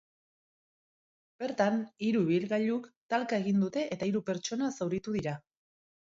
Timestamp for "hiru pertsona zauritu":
4.09-5.17